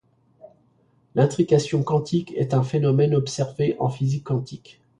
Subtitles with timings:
[1.13, 4.81] L'intrication quantique est un phénomène observé en physique quantique.